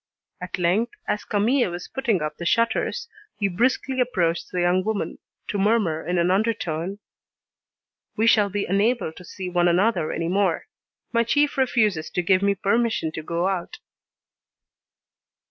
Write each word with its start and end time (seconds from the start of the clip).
At 0.41 0.57
length, 0.57 0.93
as 1.07 1.25
Camille 1.25 1.69
was 1.69 1.87
putting 1.87 2.23
up 2.23 2.37
the 2.37 2.45
shutters, 2.47 3.07
he 3.37 3.47
briskly 3.47 3.99
approached 4.01 4.49
the 4.49 4.61
young 4.61 4.83
woman, 4.83 5.19
to 5.49 5.59
murmur 5.59 6.03
in 6.03 6.17
an 6.17 6.31
undertone: 6.31 6.97
"We 8.17 8.25
shall 8.25 8.49
be 8.49 8.65
unable 8.65 9.13
to 9.13 9.23
see 9.23 9.47
one 9.47 9.67
another 9.67 10.11
any 10.11 10.27
more. 10.27 10.65
My 11.13 11.23
chief 11.23 11.55
refuses 11.55 12.09
to 12.15 12.23
give 12.23 12.41
me 12.41 12.55
permission 12.55 13.11
to 13.11 13.21
go 13.21 13.47
out." 13.47 13.77